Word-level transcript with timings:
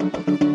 Thank 0.00 0.40
you. 0.40 0.49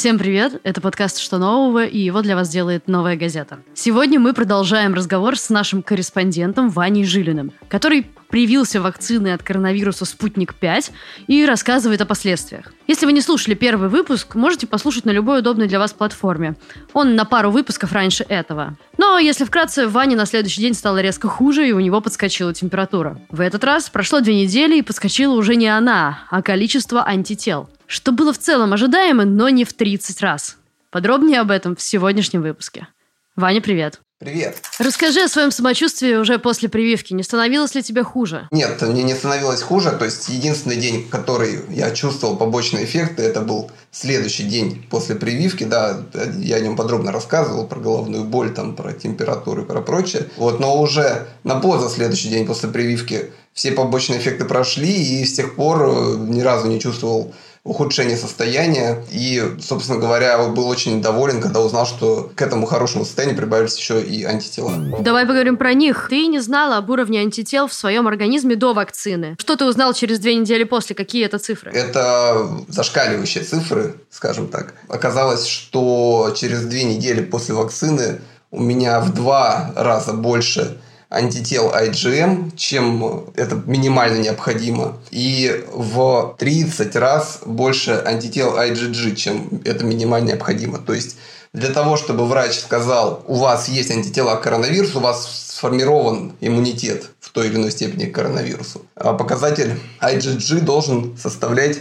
Всем 0.00 0.18
привет! 0.18 0.62
Это 0.64 0.80
подкаст 0.80 1.18
«Что 1.18 1.36
нового?» 1.36 1.84
и 1.84 1.98
его 1.98 2.22
для 2.22 2.34
вас 2.34 2.48
делает 2.48 2.88
«Новая 2.88 3.16
газета». 3.16 3.58
Сегодня 3.74 4.18
мы 4.18 4.32
продолжаем 4.32 4.94
разговор 4.94 5.36
с 5.36 5.50
нашим 5.50 5.82
корреспондентом 5.82 6.70
Ваней 6.70 7.04
Жилиным, 7.04 7.52
который 7.68 8.06
привился 8.30 8.80
вакциной 8.80 9.34
от 9.34 9.42
коронавируса 9.42 10.06
«Спутник-5» 10.06 10.90
и 11.26 11.44
рассказывает 11.44 12.00
о 12.00 12.06
последствиях. 12.06 12.72
Если 12.86 13.04
вы 13.04 13.12
не 13.12 13.20
слушали 13.20 13.52
первый 13.52 13.90
выпуск, 13.90 14.36
можете 14.36 14.66
послушать 14.66 15.04
на 15.04 15.10
любой 15.10 15.40
удобной 15.40 15.68
для 15.68 15.78
вас 15.78 15.92
платформе. 15.92 16.54
Он 16.94 17.14
на 17.14 17.26
пару 17.26 17.50
выпусков 17.50 17.92
раньше 17.92 18.24
этого. 18.26 18.78
Но, 18.96 19.18
если 19.18 19.44
вкратце, 19.44 19.86
Ване 19.86 20.16
на 20.16 20.24
следующий 20.24 20.62
день 20.62 20.72
стало 20.72 21.02
резко 21.02 21.28
хуже, 21.28 21.68
и 21.68 21.72
у 21.72 21.80
него 21.80 22.00
подскочила 22.00 22.54
температура. 22.54 23.20
В 23.28 23.42
этот 23.42 23.64
раз 23.64 23.90
прошло 23.90 24.20
две 24.20 24.44
недели, 24.44 24.78
и 24.78 24.82
подскочила 24.82 25.34
уже 25.34 25.56
не 25.56 25.68
она, 25.68 26.20
а 26.30 26.40
количество 26.40 27.06
антител– 27.06 27.68
что 27.90 28.12
было 28.12 28.32
в 28.32 28.38
целом 28.38 28.72
ожидаемо, 28.72 29.24
но 29.24 29.48
не 29.48 29.64
в 29.64 29.72
30 29.72 30.20
раз. 30.22 30.56
Подробнее 30.90 31.40
об 31.40 31.50
этом 31.50 31.74
в 31.74 31.82
сегодняшнем 31.82 32.40
выпуске. 32.40 32.86
Ваня, 33.34 33.60
привет. 33.60 34.00
Привет. 34.20 34.58
Расскажи 34.78 35.22
о 35.22 35.28
своем 35.28 35.50
самочувствии 35.50 36.14
уже 36.14 36.38
после 36.38 36.68
прививки. 36.68 37.14
Не 37.14 37.24
становилось 37.24 37.74
ли 37.74 37.82
тебе 37.82 38.04
хуже? 38.04 38.46
Нет, 38.52 38.80
мне 38.82 39.02
не 39.02 39.14
становилось 39.14 39.62
хуже. 39.62 39.90
То 39.92 40.04
есть 40.04 40.28
единственный 40.28 40.76
день, 40.76 41.08
который 41.08 41.60
я 41.70 41.90
чувствовал 41.90 42.36
побочные 42.36 42.84
эффекты, 42.84 43.22
это 43.22 43.40
был 43.40 43.72
следующий 43.90 44.44
день 44.44 44.86
после 44.88 45.16
прививки. 45.16 45.64
Да, 45.64 46.02
я 46.36 46.56
о 46.56 46.60
нем 46.60 46.76
подробно 46.76 47.10
рассказывал 47.10 47.66
про 47.66 47.80
головную 47.80 48.22
боль, 48.24 48.52
там, 48.52 48.76
про 48.76 48.92
температуру 48.92 49.62
и 49.62 49.66
про 49.66 49.80
прочее. 49.80 50.28
Вот, 50.36 50.60
но 50.60 50.80
уже 50.80 51.26
на 51.42 51.58
поза 51.58 51.88
следующий 51.88 52.28
день 52.28 52.46
после 52.46 52.68
прививки 52.68 53.32
все 53.52 53.72
побочные 53.72 54.20
эффекты 54.20 54.44
прошли, 54.44 54.92
и 54.92 55.24
с 55.24 55.34
тех 55.34 55.56
пор 55.56 55.82
э, 55.82 56.16
ни 56.18 56.40
разу 56.40 56.68
не 56.68 56.78
чувствовал 56.78 57.34
ухудшение 57.62 58.16
состояния. 58.16 59.04
И, 59.10 59.56
собственно 59.60 59.98
говоря, 59.98 60.48
был 60.48 60.68
очень 60.68 61.02
доволен, 61.02 61.40
когда 61.40 61.60
узнал, 61.60 61.86
что 61.86 62.30
к 62.34 62.40
этому 62.40 62.66
хорошему 62.66 63.04
состоянию 63.04 63.36
прибавились 63.36 63.76
еще 63.76 64.00
и 64.02 64.24
антитела. 64.24 64.72
Давай 65.00 65.26
поговорим 65.26 65.56
про 65.56 65.74
них. 65.74 66.06
Ты 66.08 66.26
не 66.26 66.40
знала 66.40 66.78
об 66.78 66.88
уровне 66.90 67.20
антител 67.20 67.68
в 67.68 67.74
своем 67.74 68.08
организме 68.08 68.56
до 68.56 68.72
вакцины. 68.72 69.36
Что 69.38 69.56
ты 69.56 69.64
узнал 69.66 69.92
через 69.92 70.18
две 70.18 70.34
недели 70.34 70.64
после? 70.64 70.96
Какие 70.96 71.26
это 71.26 71.38
цифры? 71.38 71.70
Это 71.72 72.48
зашкаливающие 72.68 73.44
цифры, 73.44 73.96
скажем 74.10 74.48
так. 74.48 74.74
Оказалось, 74.88 75.46
что 75.46 76.34
через 76.36 76.62
две 76.64 76.84
недели 76.84 77.22
после 77.22 77.54
вакцины 77.54 78.20
у 78.50 78.60
меня 78.60 79.00
в 79.00 79.12
два 79.14 79.72
раза 79.76 80.12
больше 80.12 80.78
антител 81.10 81.72
IgM, 81.74 82.56
чем 82.56 83.24
это 83.34 83.60
минимально 83.66 84.18
необходимо, 84.18 84.96
и 85.10 85.64
в 85.72 86.36
30 86.38 86.96
раз 86.96 87.40
больше 87.44 88.02
антител 88.06 88.56
IgG, 88.56 89.16
чем 89.16 89.60
это 89.64 89.84
минимально 89.84 90.28
необходимо. 90.28 90.78
То 90.78 90.94
есть 90.94 91.16
для 91.52 91.70
того, 91.70 91.96
чтобы 91.96 92.26
врач 92.26 92.60
сказал, 92.60 93.24
у 93.26 93.34
вас 93.34 93.68
есть 93.68 93.90
антитела 93.90 94.36
к 94.36 94.42
коронавирусу, 94.42 94.98
у 94.98 95.02
вас 95.02 95.48
сформирован 95.48 96.32
иммунитет 96.40 97.10
в 97.18 97.30
той 97.30 97.48
или 97.48 97.56
иной 97.56 97.72
степени 97.72 98.06
к 98.06 98.14
коронавирусу. 98.14 98.82
А 98.94 99.12
показатель 99.12 99.80
IgG 100.00 100.60
должен 100.60 101.18
составлять 101.18 101.78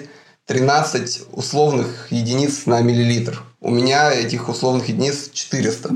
13 0.50 1.28
условных 1.32 2.08
единиц 2.10 2.66
на 2.66 2.82
миллилитр. 2.82 3.44
У 3.62 3.70
меня 3.70 4.12
этих 4.12 4.50
условных 4.50 4.90
единиц 4.90 5.30
400. 5.32 5.92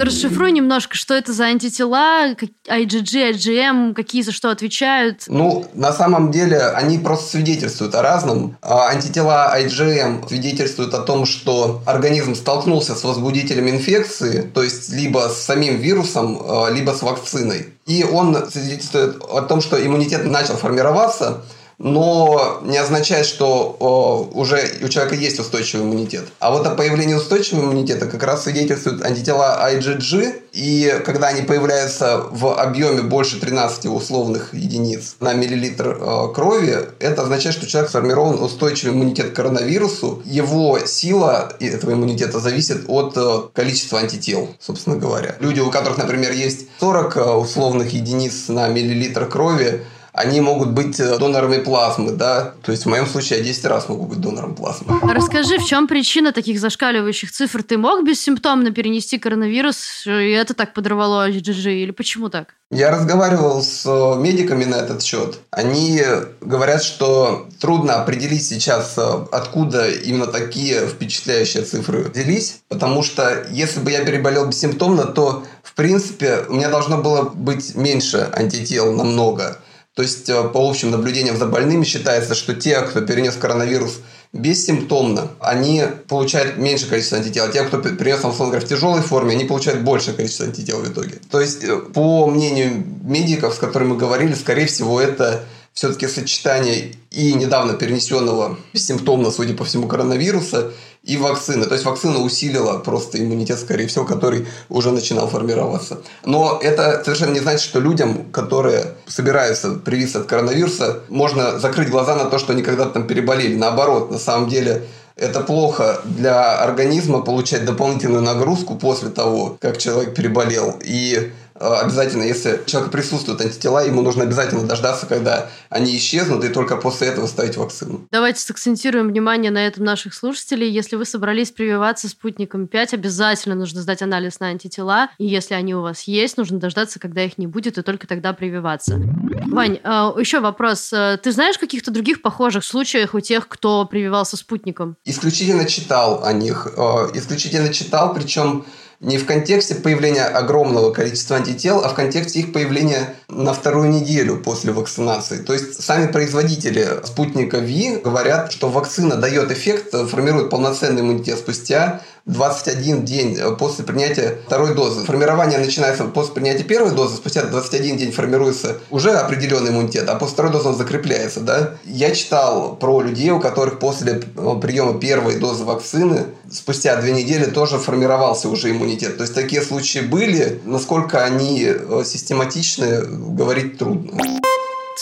Расшифруй 0.00 0.50
немножко, 0.50 0.96
что 0.96 1.14
это 1.14 1.32
за 1.32 1.44
антитела, 1.44 2.32
IgG, 2.32 3.32
IgM, 3.32 3.94
какие 3.94 4.22
за 4.22 4.32
что 4.32 4.50
отвечают? 4.50 5.22
Ну, 5.28 5.66
на 5.74 5.92
самом 5.92 6.32
деле, 6.32 6.58
они 6.58 6.98
просто 6.98 7.30
свидетельствуют 7.30 7.94
о 7.94 8.02
разном. 8.02 8.56
А 8.60 8.88
антитела 8.88 9.56
IgM 9.56 10.26
свидетельствуют 10.26 10.94
о 10.94 11.02
том, 11.02 11.24
что 11.24 11.80
организм 11.86 12.34
столкнулся 12.34 12.96
с 12.96 13.04
возбудителем 13.04 13.70
инфекции, 13.70 14.50
то 14.52 14.64
есть 14.64 14.88
либо 14.88 15.28
с 15.28 15.44
самим 15.44 15.76
вирусом, 15.76 16.42
а, 16.42 16.70
либо 16.70 16.90
с 16.90 17.02
вакциной. 17.02 17.68
И 17.86 18.02
он 18.02 18.50
свидетельствует 18.50 19.22
о 19.22 19.42
том, 19.42 19.60
что 19.60 19.76
иммунитет 19.76 20.24
начал 20.24 20.56
формироваться, 20.56 21.42
но 21.82 22.60
не 22.62 22.78
означает, 22.78 23.26
что 23.26 23.76
о, 23.80 24.30
уже 24.32 24.70
у 24.82 24.88
человека 24.88 25.16
есть 25.16 25.40
устойчивый 25.40 25.84
иммунитет. 25.84 26.28
А 26.38 26.52
вот 26.52 26.64
о 26.64 26.70
появлении 26.70 27.14
устойчивого 27.14 27.64
иммунитета 27.64 28.06
как 28.06 28.22
раз 28.22 28.44
свидетельствуют 28.44 29.04
антитела 29.04 29.68
IgG, 29.68 30.42
и 30.52 31.02
когда 31.04 31.28
они 31.28 31.42
появляются 31.42 32.24
в 32.30 32.54
объеме 32.54 33.02
больше 33.02 33.40
13 33.40 33.86
условных 33.86 34.54
единиц 34.54 35.16
на 35.18 35.32
миллилитр 35.32 35.98
э, 35.98 36.32
крови, 36.32 36.76
это 37.00 37.22
означает, 37.22 37.56
что 37.56 37.66
человек 37.66 37.90
сформирован 37.90 38.40
устойчивый 38.40 38.94
иммунитет 38.94 39.32
к 39.32 39.34
коронавирусу. 39.34 40.22
Его 40.24 40.78
сила 40.86 41.52
этого 41.58 41.94
иммунитета 41.94 42.38
зависит 42.38 42.84
от 42.86 43.16
э, 43.16 43.42
количества 43.54 43.98
антител, 43.98 44.48
собственно 44.60 44.96
говоря. 44.96 45.34
Люди, 45.40 45.58
у 45.58 45.70
которых, 45.70 45.98
например, 45.98 46.30
есть 46.30 46.66
40 46.78 47.16
э, 47.16 47.30
условных 47.32 47.92
единиц 47.92 48.48
на 48.48 48.68
миллилитр 48.68 49.26
крови, 49.26 49.82
они 50.12 50.40
могут 50.40 50.70
быть 50.70 51.00
э, 51.00 51.18
донорами 51.18 51.58
плазмы, 51.58 52.12
да, 52.12 52.52
то 52.62 52.70
есть 52.70 52.84
в 52.84 52.88
моем 52.88 53.06
случае 53.06 53.38
я 53.38 53.44
10 53.44 53.64
раз 53.64 53.88
могу 53.88 54.04
быть 54.04 54.20
донором 54.20 54.54
плазмы. 54.54 54.98
Расскажи, 55.02 55.58
в 55.58 55.64
чем 55.64 55.88
причина 55.88 56.32
таких 56.32 56.60
зашкаливающих 56.60 57.32
цифр? 57.32 57.62
Ты 57.62 57.78
мог 57.78 58.04
бессимптомно 58.04 58.72
перенести 58.72 59.18
коронавирус, 59.18 60.06
и 60.06 60.30
это 60.30 60.52
так 60.52 60.74
подорвало 60.74 61.30
IgG, 61.30 61.82
или 61.82 61.90
почему 61.92 62.28
так? 62.28 62.54
Я 62.70 62.90
разговаривал 62.90 63.62
с 63.62 63.84
э, 63.86 64.20
медиками 64.20 64.64
на 64.64 64.76
этот 64.76 65.02
счет. 65.02 65.38
Они 65.50 66.02
говорят, 66.40 66.82
что 66.82 67.48
трудно 67.60 67.96
определить 67.96 68.46
сейчас, 68.46 68.94
э, 68.98 69.26
откуда 69.30 69.90
именно 69.90 70.26
такие 70.26 70.86
впечатляющие 70.86 71.64
цифры 71.64 72.04
взялись, 72.04 72.60
потому 72.68 73.02
что 73.02 73.46
если 73.50 73.80
бы 73.80 73.90
я 73.90 74.04
переболел 74.04 74.46
бессимптомно, 74.46 75.04
то, 75.04 75.44
в 75.62 75.74
принципе, 75.74 76.44
у 76.48 76.54
меня 76.54 76.68
должно 76.68 76.98
было 76.98 77.22
быть 77.22 77.74
меньше 77.74 78.28
антител 78.32 78.92
намного. 78.92 79.58
То 79.94 80.02
есть, 80.02 80.28
э, 80.28 80.42
по 80.48 80.68
общим 80.68 80.90
наблюдениям 80.90 81.36
за 81.36 81.46
больными 81.46 81.84
считается, 81.84 82.34
что 82.34 82.54
те, 82.54 82.80
кто 82.80 83.02
перенес 83.02 83.36
коронавирус 83.36 84.00
бессимптомно, 84.32 85.28
они 85.38 85.84
получают 86.08 86.56
меньше 86.56 86.88
количество 86.88 87.18
антител. 87.18 87.44
А 87.44 87.48
те, 87.48 87.62
кто 87.62 87.78
перенес, 87.78 88.24
условно 88.24 88.58
в 88.58 88.64
тяжелой 88.64 89.02
форме, 89.02 89.32
они 89.32 89.44
получают 89.44 89.82
большее 89.82 90.14
количество 90.14 90.46
антител 90.46 90.80
в 90.80 90.90
итоге. 90.90 91.20
То 91.30 91.40
есть, 91.40 91.62
э, 91.64 91.76
по 91.76 92.26
мнению 92.26 92.84
медиков, 93.02 93.54
с 93.54 93.58
которыми 93.58 93.90
мы 93.90 93.96
говорили, 93.98 94.32
скорее 94.32 94.66
всего, 94.66 94.98
это 94.98 95.44
все-таки 95.72 96.06
сочетание 96.06 96.92
и 97.10 97.32
недавно 97.34 97.74
перенесенного 97.74 98.58
бессимптомно, 98.72 99.30
судя 99.30 99.54
по 99.54 99.64
всему, 99.64 99.88
коронавируса 99.88 100.72
и 101.02 101.16
вакцины. 101.16 101.66
То 101.66 101.74
есть 101.74 101.84
вакцина 101.84 102.18
усилила 102.18 102.78
просто 102.78 103.22
иммунитет, 103.22 103.58
скорее 103.58 103.86
всего, 103.86 104.04
который 104.04 104.46
уже 104.68 104.92
начинал 104.92 105.28
формироваться. 105.28 106.00
Но 106.24 106.60
это 106.62 107.02
совершенно 107.04 107.32
не 107.32 107.40
значит, 107.40 107.62
что 107.62 107.80
людям, 107.80 108.30
которые 108.30 108.94
собираются 109.06 109.70
привиться 109.72 110.20
от 110.20 110.26
коронавируса, 110.26 111.00
можно 111.08 111.58
закрыть 111.58 111.90
глаза 111.90 112.14
на 112.16 112.26
то, 112.26 112.38
что 112.38 112.52
они 112.52 112.62
когда-то 112.62 112.92
там 112.92 113.06
переболели. 113.06 113.56
Наоборот, 113.56 114.10
на 114.10 114.18
самом 114.18 114.48
деле 114.48 114.86
это 115.16 115.40
плохо 115.40 116.00
для 116.04 116.58
организма 116.58 117.20
получать 117.20 117.64
дополнительную 117.64 118.22
нагрузку 118.22 118.76
после 118.76 119.10
того, 119.10 119.56
как 119.60 119.78
человек 119.78 120.14
переболел. 120.14 120.78
И 120.84 121.32
обязательно, 121.62 122.22
если 122.22 122.60
у 122.62 122.64
человека 122.68 122.92
присутствуют 122.92 123.40
антитела, 123.40 123.84
ему 123.86 124.02
нужно 124.02 124.24
обязательно 124.24 124.62
дождаться, 124.62 125.06
когда 125.06 125.48
они 125.70 125.96
исчезнут, 125.96 126.44
и 126.44 126.48
только 126.48 126.76
после 126.76 127.08
этого 127.08 127.26
ставить 127.26 127.56
вакцину. 127.56 128.06
Давайте 128.10 128.40
сакцентируем 128.40 129.08
внимание 129.08 129.50
на 129.50 129.66
этом 129.66 129.84
наших 129.84 130.14
слушателей. 130.14 130.70
Если 130.70 130.96
вы 130.96 131.04
собрались 131.04 131.50
прививаться 131.50 132.08
спутником 132.08 132.66
5, 132.66 132.94
обязательно 132.94 133.54
нужно 133.54 133.80
сдать 133.82 134.02
анализ 134.02 134.40
на 134.40 134.48
антитела. 134.48 135.10
И 135.18 135.26
если 135.26 135.54
они 135.54 135.74
у 135.74 135.82
вас 135.82 136.02
есть, 136.02 136.36
нужно 136.36 136.58
дождаться, 136.58 136.98
когда 136.98 137.22
их 137.24 137.38
не 137.38 137.46
будет, 137.46 137.78
и 137.78 137.82
только 137.82 138.06
тогда 138.06 138.32
прививаться. 138.32 139.00
Вань, 139.46 139.78
э, 139.82 139.88
еще 140.18 140.40
вопрос. 140.40 140.92
Э, 140.92 141.18
ты 141.22 141.32
знаешь 141.32 141.58
каких-то 141.58 141.90
других 141.90 142.22
похожих 142.22 142.64
случаях 142.64 143.14
у 143.14 143.20
тех, 143.20 143.48
кто 143.48 143.84
прививался 143.84 144.36
спутником? 144.36 144.96
Исключительно 145.04 145.64
читал 145.66 146.24
о 146.24 146.32
них. 146.32 146.66
Исключительно 147.14 147.72
читал, 147.72 148.14
причем 148.14 148.64
не 149.02 149.18
в 149.18 149.26
контексте 149.26 149.74
появления 149.74 150.24
огромного 150.24 150.92
количества 150.92 151.36
антител, 151.36 151.84
а 151.84 151.88
в 151.88 151.94
контексте 151.94 152.38
их 152.38 152.52
появления 152.52 153.14
на 153.28 153.52
вторую 153.52 153.90
неделю 153.90 154.36
после 154.36 154.72
вакцинации. 154.72 155.38
То 155.38 155.52
есть 155.52 155.82
сами 155.82 156.10
производители 156.10 156.86
спутника 157.04 157.58
Ви 157.58 157.96
говорят, 157.96 158.52
что 158.52 158.68
вакцина 158.68 159.16
дает 159.16 159.50
эффект, 159.50 159.92
формирует 160.08 160.50
полноценный 160.50 161.02
иммунитет 161.02 161.38
спустя 161.38 162.00
21 162.26 163.04
день 163.04 163.38
после 163.58 163.84
принятия 163.84 164.38
второй 164.46 164.74
дозы. 164.74 165.04
Формирование 165.04 165.58
начинается 165.58 166.04
после 166.04 166.34
принятия 166.34 166.64
первой 166.64 166.92
дозы, 166.92 167.16
спустя 167.16 167.42
21 167.42 167.96
день 167.96 168.12
формируется 168.12 168.78
уже 168.90 169.12
определенный 169.12 169.70
иммунитет, 169.70 170.08
а 170.08 170.16
после 170.16 170.34
второй 170.34 170.52
дозы 170.52 170.68
он 170.68 170.76
закрепляется. 170.76 171.40
Да? 171.40 171.74
Я 171.84 172.14
читал 172.14 172.76
про 172.76 173.00
людей, 173.00 173.30
у 173.30 173.40
которых 173.40 173.78
после 173.78 174.22
э, 174.36 174.54
приема 174.60 174.98
первой 174.98 175.36
дозы 175.36 175.64
вакцины 175.64 176.26
спустя 176.50 176.96
две 177.00 177.12
недели 177.12 177.44
тоже 177.44 177.78
формировался 177.78 178.48
уже 178.48 178.70
иммунитет. 178.70 179.16
То 179.16 179.22
есть 179.22 179.34
такие 179.34 179.62
случаи 179.62 180.00
были. 180.00 180.60
Насколько 180.64 181.24
они 181.24 181.64
э, 181.66 182.02
систематичны, 182.04 183.02
говорить 183.02 183.78
трудно. 183.78 184.41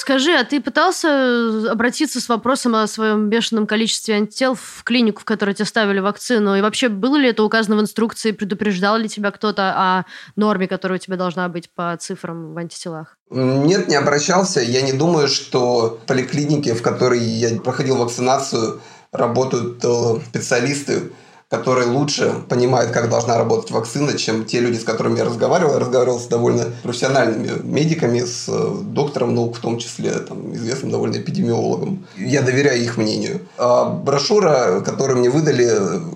Скажи, 0.01 0.33
а 0.33 0.45
ты 0.45 0.63
пытался 0.63 1.71
обратиться 1.71 2.23
с 2.23 2.29
вопросом 2.31 2.75
о 2.75 2.87
своем 2.87 3.29
бешеном 3.29 3.67
количестве 3.67 4.15
антител 4.15 4.55
в 4.55 4.83
клинику, 4.83 5.21
в 5.21 5.27
которой 5.27 5.55
тебе 5.55 5.67
ставили 5.67 6.01
вакцину? 6.01 6.57
И 6.57 6.63
вообще, 6.63 6.89
было 6.89 7.17
ли 7.17 7.29
это 7.29 7.45
указано 7.45 7.77
в 7.77 7.83
инструкции? 7.83 8.31
Предупреждал 8.31 8.97
ли 8.97 9.11
тебя 9.11 9.31
кто-то 9.31 9.75
о 9.77 10.05
норме, 10.37 10.69
которая 10.69 10.99
у 10.99 11.03
тебя 11.03 11.19
должна 11.19 11.51
быть 11.51 11.69
по 11.75 11.95
цифрам 12.01 12.55
в 12.55 12.57
антителах? 12.57 13.19
Нет, 13.29 13.89
не 13.89 13.95
обращался. 13.95 14.63
Я 14.63 14.81
не 14.81 14.95
думаю, 14.95 15.29
что 15.29 16.01
в 16.03 16.07
поликлинике, 16.07 16.73
в 16.73 16.81
которой 16.81 17.21
я 17.21 17.61
проходил 17.61 17.97
вакцинацию, 17.97 18.81
работают 19.13 19.85
э, 19.85 20.21
специалисты, 20.31 21.13
которые 21.51 21.89
лучше 21.89 22.33
понимают, 22.49 22.93
как 22.93 23.11
должна 23.11 23.37
работать 23.37 23.73
вакцина, 23.73 24.17
чем 24.17 24.45
те 24.45 24.61
люди, 24.61 24.79
с 24.79 24.85
которыми 24.85 25.19
я 25.19 25.25
разговаривал. 25.25 25.75
Я 25.75 25.81
разговаривал 25.81 26.21
с 26.21 26.27
довольно 26.27 26.67
профессиональными 26.85 27.51
медиками, 27.65 28.21
с 28.21 28.45
э, 28.49 28.75
доктором 28.83 29.35
наук, 29.35 29.57
в 29.57 29.61
том 29.61 29.79
числе 29.79 30.13
там, 30.13 30.55
известным 30.55 30.93
довольно 30.93 31.17
эпидемиологом. 31.17 32.07
Я 32.17 32.43
доверяю 32.43 32.81
их 32.81 32.97
мнению. 32.97 33.41
А 33.59 33.85
брошюра, 33.85 34.81
которую 34.81 35.19
мне 35.19 35.29
выдали, 35.29 35.69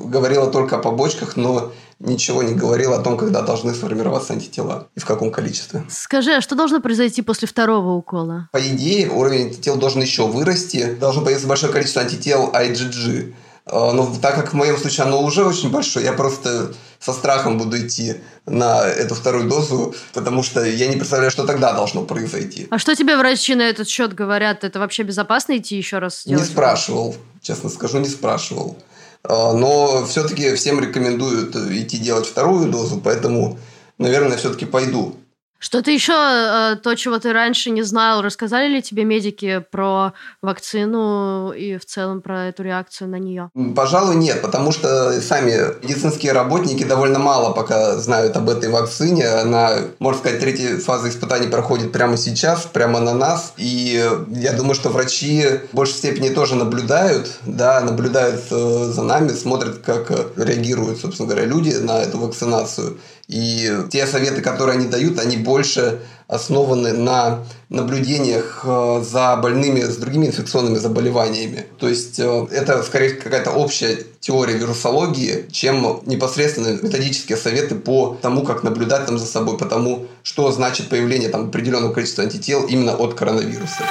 говорила 0.06 0.46
только 0.52 0.76
о 0.76 0.78
побочках, 0.78 1.36
но 1.36 1.72
ничего 1.98 2.44
не 2.44 2.54
говорила 2.54 2.96
о 2.96 3.02
том, 3.02 3.16
когда 3.16 3.42
должны 3.42 3.74
сформироваться 3.74 4.34
антитела 4.34 4.86
и 4.94 5.00
в 5.00 5.04
каком 5.04 5.32
количестве. 5.32 5.84
Скажи, 5.88 6.32
а 6.32 6.40
что 6.40 6.54
должно 6.54 6.80
произойти 6.80 7.22
после 7.22 7.48
второго 7.48 7.92
укола? 7.92 8.48
По 8.52 8.58
идее, 8.58 9.10
уровень 9.10 9.46
антител 9.46 9.76
должен 9.76 10.00
еще 10.00 10.28
вырасти. 10.28 10.96
Должно 11.00 11.22
появиться 11.22 11.48
большое 11.48 11.72
количество 11.72 12.02
антител 12.02 12.50
IgG. 12.52 13.32
А, 13.66 13.92
но 13.92 14.14
так 14.20 14.34
как 14.34 14.52
в 14.52 14.56
моем 14.56 14.76
случае 14.76 15.06
оно 15.06 15.22
уже 15.22 15.44
очень 15.44 15.70
большое, 15.70 16.04
я 16.04 16.12
просто 16.12 16.72
со 17.00 17.12
страхом 17.12 17.58
буду 17.58 17.78
идти 17.78 18.16
на 18.46 18.84
эту 18.86 19.14
вторую 19.14 19.48
дозу, 19.48 19.94
потому 20.12 20.42
что 20.42 20.64
я 20.64 20.86
не 20.86 20.96
представляю, 20.96 21.30
что 21.30 21.46
тогда 21.46 21.72
должно 21.72 22.02
произойти. 22.02 22.66
А 22.70 22.78
что 22.78 22.94
тебе 22.94 23.16
врачи 23.16 23.54
на 23.54 23.62
этот 23.62 23.88
счет 23.88 24.14
говорят? 24.14 24.64
Это 24.64 24.78
вообще 24.78 25.02
безопасно 25.02 25.56
идти 25.56 25.76
еще 25.76 25.98
раз? 25.98 26.26
Не 26.26 26.44
спрашивал, 26.44 27.16
честно 27.40 27.70
скажу, 27.70 27.98
не 27.98 28.08
спрашивал. 28.08 28.76
А, 29.22 29.52
но 29.52 30.04
все-таки 30.06 30.54
всем 30.54 30.80
рекомендуют 30.80 31.56
идти 31.56 31.98
делать 31.98 32.26
вторую 32.26 32.70
дозу, 32.70 33.00
поэтому, 33.02 33.58
наверное, 33.96 34.36
все-таки 34.36 34.66
пойду. 34.66 35.16
Что-то 35.64 35.90
еще, 35.90 36.12
э, 36.12 36.76
то, 36.76 36.94
чего 36.94 37.18
ты 37.18 37.32
раньше 37.32 37.70
не 37.70 37.80
знал, 37.80 38.20
рассказали 38.20 38.68
ли 38.68 38.82
тебе 38.82 39.04
медики 39.04 39.64
про 39.70 40.12
вакцину 40.42 41.52
и 41.52 41.78
в 41.78 41.86
целом 41.86 42.20
про 42.20 42.48
эту 42.48 42.62
реакцию 42.62 43.08
на 43.08 43.18
нее? 43.18 43.50
Пожалуй, 43.74 44.16
нет, 44.16 44.42
потому 44.42 44.72
что 44.72 45.18
сами 45.22 45.82
медицинские 45.82 46.32
работники 46.32 46.84
довольно 46.84 47.18
мало 47.18 47.54
пока 47.54 47.96
знают 47.96 48.36
об 48.36 48.50
этой 48.50 48.68
вакцине. 48.68 49.26
Она, 49.26 49.78
можно 50.00 50.20
сказать, 50.20 50.38
третья 50.38 50.76
фаза 50.76 51.08
испытаний 51.08 51.48
проходит 51.48 51.92
прямо 51.92 52.18
сейчас, 52.18 52.66
прямо 52.70 53.00
на 53.00 53.14
нас. 53.14 53.54
И 53.56 54.06
я 54.32 54.52
думаю, 54.52 54.74
что 54.74 54.90
врачи 54.90 55.46
в 55.72 55.76
большей 55.76 55.94
степени 55.94 56.28
тоже 56.28 56.56
наблюдают, 56.56 57.38
да, 57.46 57.80
наблюдают 57.80 58.42
э, 58.50 58.90
за 58.92 59.02
нами, 59.02 59.28
смотрят, 59.28 59.78
как 59.78 60.10
реагируют, 60.36 61.00
собственно 61.00 61.26
говоря, 61.26 61.46
люди 61.46 61.70
на 61.70 62.02
эту 62.02 62.18
вакцинацию. 62.18 62.98
И 63.28 63.70
те 63.90 64.06
советы, 64.06 64.42
которые 64.42 64.76
они 64.78 64.86
дают, 64.86 65.18
они 65.18 65.36
больше 65.36 66.00
основаны 66.26 66.92
на 66.92 67.44
наблюдениях 67.68 68.62
э, 68.64 69.02
за 69.04 69.36
больными 69.36 69.80
с 69.80 69.96
другими 69.96 70.26
инфекционными 70.26 70.76
заболеваниями. 70.76 71.66
То 71.78 71.88
есть 71.88 72.18
э, 72.18 72.46
это 72.50 72.82
скорее 72.82 73.10
какая-то 73.10 73.50
общая 73.50 73.98
теория 74.20 74.54
вирусологии, 74.54 75.46
чем 75.52 76.00
непосредственно 76.06 76.78
методические 76.80 77.36
советы 77.36 77.74
по 77.74 78.18
тому, 78.22 78.42
как 78.42 78.62
наблюдать 78.62 79.06
там 79.06 79.18
за 79.18 79.26
собой, 79.26 79.58
по 79.58 79.66
тому, 79.66 80.06
что 80.22 80.50
значит 80.50 80.88
появление 80.88 81.28
там 81.28 81.48
определенного 81.48 81.92
количества 81.92 82.24
антител 82.24 82.64
именно 82.64 82.96
от 82.96 83.14
коронавируса. 83.14 83.84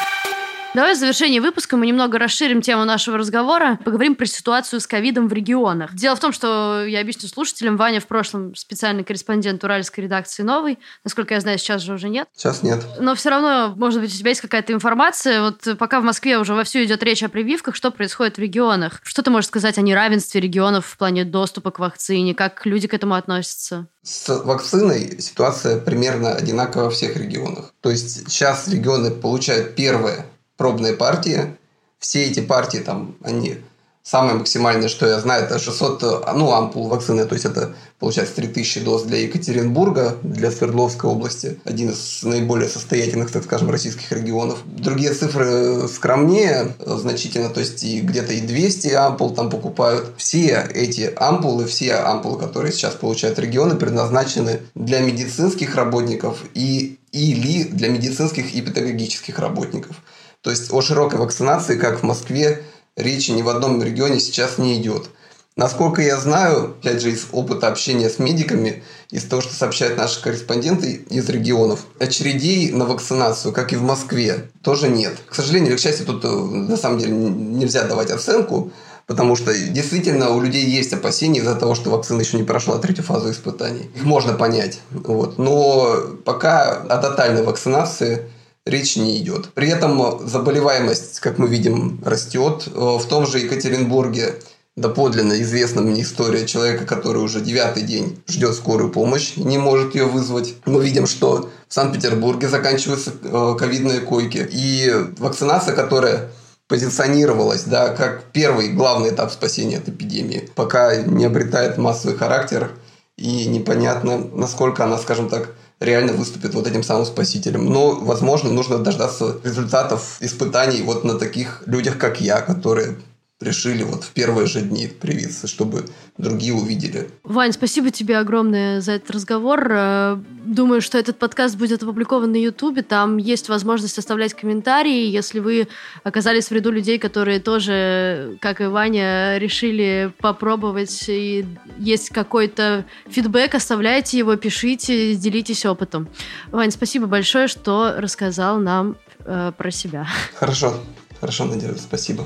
Давай 0.74 0.96
в 0.96 0.98
завершении 0.98 1.38
выпуска 1.38 1.78
мы 1.78 1.86
немного 1.86 2.18
расширим 2.18 2.62
тему 2.62 2.84
нашего 2.84 3.20
разговора, 3.20 3.78
поговорим 3.86 4.16
про 4.16 4.26
ситуацию 4.26 4.80
с 4.80 4.88
ковидом 4.88 5.28
в 5.28 5.34
регионах. 5.34 5.94
Дело 5.94 6.16
в 6.16 6.20
том, 6.20 6.34
что 6.34 6.84
я 6.88 7.02
объясню 7.02 7.30
слушателям, 7.30 7.78
Ваня 7.78 8.00
в 8.00 8.08
прошлом 8.08 8.56
специальный 8.56 9.04
корреспондент 9.04 9.64
уральской 9.64 10.06
редакции 10.06 10.42
«Новый». 10.42 10.80
Насколько 11.04 11.36
я 11.36 11.42
знаю, 11.42 11.60
сейчас 11.60 11.84
же 11.84 11.94
уже 11.94 12.10
нет. 12.10 12.28
Сейчас 12.36 12.64
нет. 12.64 12.84
Но 13.00 13.14
все 13.14 13.30
равно, 13.30 13.76
может 13.78 14.02
быть, 14.02 14.16
у 14.16 14.18
тебя 14.18 14.30
есть 14.30 14.42
какая-то 14.42 14.74
информация. 14.74 15.42
Вот 15.42 15.78
пока 15.78 16.00
в 16.00 16.04
Москве 16.04 16.40
уже 16.40 16.56
вовсю 16.56 16.84
идет 16.84 17.04
речь 17.04 17.22
о 17.22 17.30
прививках, 17.30 17.76
что 17.76 17.92
происходит 17.92 18.38
в 18.38 18.40
регионах? 18.40 19.00
Что 19.04 19.22
ты 19.22 19.30
можешь 19.30 19.50
сказать 19.50 19.78
о 19.78 19.82
неравенстве 19.82 20.42
регионов 20.42 20.88
в 20.88 20.98
плане 20.98 21.24
доступа 21.24 21.70
к 21.70 21.78
вакцине? 21.78 22.34
Как 22.34 22.66
люди 22.66 22.88
к 22.88 22.96
этому 22.96 23.14
относятся? 23.14 23.88
С 24.02 24.28
вакциной 24.44 25.22
ситуация 25.22 25.80
примерно 25.80 26.34
одинаковая 26.34 26.86
во 26.86 26.92
всех 26.92 27.16
регионах. 27.16 27.74
То 27.82 27.92
есть 27.92 28.28
сейчас 28.28 28.68
регионы 28.68 29.12
получают 29.12 29.76
первое 29.76 30.26
пробные 30.58 30.94
партии. 30.94 31.58
Все 32.00 32.26
эти 32.26 32.42
партии, 32.42 32.78
там, 32.80 33.16
они 33.24 33.58
самое 34.04 34.36
максимальное, 34.36 34.90
что 34.90 35.08
я 35.08 35.20
знаю, 35.22 35.46
это 35.46 35.58
600, 35.58 36.28
ну, 36.36 36.52
ампул 36.52 36.90
вакцины, 36.90 37.26
то 37.26 37.34
есть 37.34 37.46
это, 37.46 37.74
получается, 38.00 38.36
3000 38.36 38.82
доз 38.82 39.04
для 39.04 39.20
Екатеринбурга, 39.20 40.18
для 40.22 40.52
Свердловской 40.52 41.10
области, 41.10 41.60
один 41.64 41.92
из 41.92 42.22
наиболее 42.24 42.68
состоятельных, 42.68 43.32
так 43.32 43.46
скажем, 43.46 43.72
российских 43.72 44.12
регионов. 44.12 44.60
Другие 44.66 45.14
цифры 45.14 45.88
скромнее 45.88 46.76
значительно, 46.86 47.50
то 47.50 47.62
есть 47.62 47.82
и 47.84 48.02
где-то 48.02 48.34
и 48.34 48.42
200 48.42 48.88
ампул 48.90 49.34
там 49.34 49.50
покупают. 49.50 50.14
Все 50.18 50.70
эти 50.74 51.14
ампулы, 51.16 51.66
все 51.66 51.96
ампулы, 51.96 52.40
которые 52.40 52.74
сейчас 52.74 52.96
получают 52.96 53.40
регионы, 53.40 53.76
предназначены 53.76 54.60
для 54.76 55.00
медицинских 55.00 55.76
работников 55.76 56.40
и 56.54 57.00
или 57.14 57.64
для 57.64 57.90
медицинских 57.90 58.56
и 58.56 58.62
педагогических 58.62 59.38
работников. 59.38 60.02
То 60.44 60.52
есть 60.52 60.72
о 60.72 60.82
широкой 60.82 61.20
вакцинации, 61.20 61.78
как 61.78 62.02
в 62.02 62.04
Москве, 62.04 62.64
речи 62.98 63.32
ни 63.32 63.42
в 63.42 63.50
одном 63.50 63.82
регионе 63.82 64.20
сейчас 64.20 64.58
не 64.58 64.78
идет. 64.80 65.10
Насколько 65.56 66.02
я 66.02 66.18
знаю, 66.18 66.76
опять 66.82 67.02
же, 67.02 67.12
из 67.12 67.28
опыта 67.32 67.68
общения 67.68 68.10
с 68.10 68.20
медиками, 68.20 68.84
из 69.10 69.24
того, 69.24 69.42
что 69.42 69.54
сообщают 69.54 69.98
наши 69.98 70.22
корреспонденты 70.22 71.06
из 71.10 71.30
регионов, 71.30 71.86
очередей 72.00 72.72
на 72.72 72.86
вакцинацию, 72.86 73.54
как 73.54 73.72
и 73.72 73.76
в 73.76 73.84
Москве, 73.84 74.50
тоже 74.64 74.90
нет. 74.90 75.16
К 75.30 75.36
сожалению 75.36 75.70
или 75.70 75.78
к 75.78 75.80
счастью, 75.80 76.08
тут 76.08 76.26
э, 76.26 76.28
на 76.28 76.76
самом 76.76 76.98
деле 76.98 77.14
нельзя 77.14 77.84
давать 77.84 78.10
оценку, 78.10 78.72
потому 79.06 79.36
что 79.36 79.56
действительно 79.56 80.32
у 80.32 80.42
людей 80.42 80.66
есть 80.66 80.92
опасения 80.92 81.40
из-за 81.40 81.56
того, 81.56 81.76
что 81.76 81.92
вакцина 81.92 82.22
еще 82.22 82.38
не 82.38 82.44
прошла 82.44 82.80
третью 82.80 83.04
фазу 83.04 83.30
испытаний. 83.30 83.92
Их 83.96 84.04
можно 84.04 84.34
понять. 84.34 84.80
Вот. 84.90 85.38
Но 85.38 86.02
пока 86.26 86.72
о 86.72 86.98
тотальной 86.98 87.44
вакцинации 87.44 88.28
речь 88.66 88.96
не 88.96 89.18
идет. 89.18 89.54
При 89.54 89.70
этом 89.70 90.28
заболеваемость, 90.28 91.20
как 91.20 91.38
мы 91.38 91.48
видим, 91.48 92.02
растет. 92.06 92.68
Э, 92.68 92.98
в 92.98 93.06
том 93.06 93.28
же 93.28 93.40
Екатеринбурге 93.40 94.36
доподлинно 94.76 95.42
известна 95.42 95.82
мне 95.82 96.02
история 96.02 96.48
человека, 96.48 96.86
который 96.86 97.22
уже 97.22 97.42
девятый 97.42 97.84
день 97.84 98.24
ждет 98.28 98.56
скорую 98.56 98.92
помощь, 98.92 99.34
не 99.36 99.58
может 99.58 99.94
ее 99.94 100.06
вызвать. 100.06 100.56
Мы 100.66 100.84
видим, 100.84 101.06
что 101.06 101.50
в 101.68 101.74
Санкт-Петербурге 101.74 102.48
заканчиваются 102.48 103.12
э, 103.22 103.56
ковидные 103.58 104.00
койки. 104.00 104.48
И 104.52 104.92
вакцинация, 105.18 105.76
которая 105.76 106.32
позиционировалась 106.68 107.64
да, 107.64 107.90
как 107.90 108.24
первый 108.32 108.70
главный 108.70 109.10
этап 109.10 109.32
спасения 109.32 109.78
от 109.78 109.90
эпидемии, 109.90 110.50
пока 110.56 110.96
не 110.96 111.26
обретает 111.26 111.78
массовый 111.78 112.18
характер 112.18 112.72
и 113.18 113.46
непонятно, 113.46 114.18
насколько 114.18 114.84
она, 114.84 114.98
скажем 114.98 115.30
так, 115.30 115.52
реально 115.84 116.14
выступит 116.14 116.54
вот 116.54 116.68
этим 116.68 116.84
самым 116.84 117.06
спасителем. 117.06 117.66
Но, 117.66 117.96
возможно, 117.96 118.50
нужно 118.50 118.80
дождаться 118.80 119.38
результатов 119.44 120.18
испытаний 120.20 120.82
вот 120.82 121.04
на 121.04 121.16
таких 121.16 121.64
людях, 121.66 121.98
как 121.98 122.22
я, 122.22 122.42
которые 122.42 122.98
решили 123.44 123.84
вот 123.84 124.04
в 124.04 124.12
первые 124.12 124.48
же 124.48 124.62
дни 124.62 124.88
привиться, 124.88 125.48
чтобы 125.48 125.86
другие 126.18 126.54
увидели. 126.54 127.10
Вань, 127.24 127.52
спасибо 127.52 127.92
тебе 127.92 128.18
огромное 128.18 128.82
за 128.82 128.94
этот 128.94 129.12
разговор. 129.12 129.68
Э, 129.70 130.18
думаю, 130.46 130.82
что 130.82 130.98
этот 130.98 131.20
подкаст 131.20 131.56
будет 131.56 131.84
опубликован 131.84 132.32
на 132.32 132.38
Ютубе. 132.38 132.84
Там 132.84 133.18
есть 133.18 133.50
возможность 133.50 133.98
оставлять 133.98 134.34
комментарии. 134.34 135.08
Если 135.08 135.40
вы 135.40 135.68
оказались 136.04 136.50
в 136.50 136.52
ряду 136.52 136.72
людей, 136.72 137.00
которые 137.00 137.40
тоже, 137.40 138.38
как 138.42 138.62
и 138.62 138.66
Ваня, 138.66 139.38
решили 139.38 140.14
попробовать 140.20 141.06
и 141.08 141.46
есть 141.78 142.10
какой-то 142.10 142.86
фидбэк, 143.10 143.56
оставляйте 143.56 144.18
его, 144.18 144.36
пишите, 144.36 145.16
делитесь 145.16 145.66
опытом. 145.66 146.10
Вань, 146.52 146.72
спасибо 146.72 147.08
большое, 147.08 147.48
что 147.48 147.96
рассказал 147.98 148.60
нам 148.60 148.98
э, 149.26 149.52
про 149.58 149.72
себя. 149.72 150.08
Хорошо, 150.36 150.80
хорошо, 151.20 151.46
Надежда, 151.46 151.80
спасибо. 151.80 152.26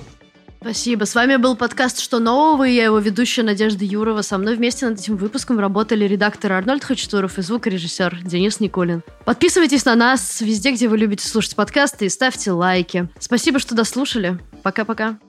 Спасибо. 0.59 1.05
С 1.05 1.15
вами 1.15 1.37
был 1.37 1.55
подкаст 1.55 1.99
«Что 1.99 2.19
нового?» 2.19 2.67
и 2.67 2.73
я 2.73 2.85
его 2.85 2.99
ведущая 2.99 3.43
Надежда 3.43 3.85
Юрова. 3.85 4.21
Со 4.21 4.37
мной 4.37 4.55
вместе 4.55 4.87
над 4.87 4.99
этим 4.99 5.15
выпуском 5.15 5.59
работали 5.59 6.05
редактор 6.05 6.53
Арнольд 6.53 6.83
Хачатуров 6.83 7.37
и 7.37 7.41
звукорежиссер 7.41 8.23
Денис 8.23 8.59
Никулин. 8.59 9.03
Подписывайтесь 9.23 9.85
на 9.85 9.95
нас 9.95 10.41
везде, 10.41 10.71
где 10.71 10.87
вы 10.87 10.97
любите 10.97 11.27
слушать 11.27 11.55
подкасты 11.55 12.07
и 12.07 12.09
ставьте 12.09 12.51
лайки. 12.51 13.07
Спасибо, 13.19 13.59
что 13.59 13.75
дослушали. 13.75 14.39
Пока-пока. 14.63 15.19